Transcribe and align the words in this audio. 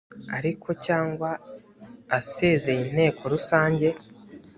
ariko 0.37 0.69
cyangwa 0.85 1.29
asezeye 2.19 2.81
inteko 2.87 3.21
rusange 3.33 3.87